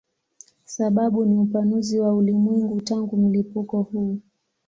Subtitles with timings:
[0.65, 4.19] Sababu ni upanuzi wa ulimwengu tangu mlipuko mkuu.